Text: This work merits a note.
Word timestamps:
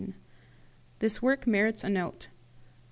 This 0.97 1.21
work 1.21 1.45
merits 1.45 1.83
a 1.83 1.89
note. 1.89 2.27